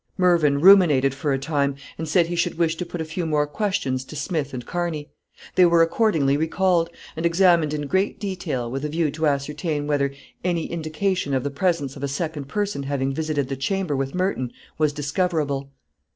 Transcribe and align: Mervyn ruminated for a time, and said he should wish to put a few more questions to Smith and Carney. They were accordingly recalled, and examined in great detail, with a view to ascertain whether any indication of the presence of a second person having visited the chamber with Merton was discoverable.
Mervyn 0.17 0.59
ruminated 0.59 1.13
for 1.13 1.31
a 1.31 1.37
time, 1.37 1.75
and 1.95 2.09
said 2.09 2.25
he 2.25 2.35
should 2.35 2.57
wish 2.57 2.75
to 2.77 2.87
put 2.87 3.01
a 3.01 3.05
few 3.05 3.23
more 3.23 3.45
questions 3.45 4.03
to 4.05 4.15
Smith 4.15 4.51
and 4.51 4.65
Carney. 4.65 5.11
They 5.53 5.63
were 5.67 5.83
accordingly 5.83 6.37
recalled, 6.37 6.89
and 7.15 7.23
examined 7.23 7.71
in 7.71 7.85
great 7.85 8.19
detail, 8.19 8.71
with 8.71 8.83
a 8.83 8.89
view 8.89 9.11
to 9.11 9.27
ascertain 9.27 9.85
whether 9.85 10.11
any 10.43 10.65
indication 10.65 11.35
of 11.35 11.43
the 11.43 11.51
presence 11.51 11.95
of 11.95 12.01
a 12.01 12.07
second 12.07 12.45
person 12.47 12.81
having 12.81 13.13
visited 13.13 13.47
the 13.47 13.55
chamber 13.55 13.95
with 13.95 14.15
Merton 14.15 14.51
was 14.79 14.91
discoverable. 14.91 15.69